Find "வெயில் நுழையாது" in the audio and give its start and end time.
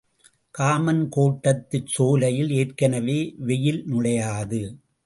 3.37-4.61